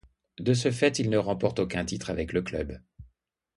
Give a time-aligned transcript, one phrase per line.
[0.39, 2.81] De ce fait, il ne remporte aucun titre avec le club.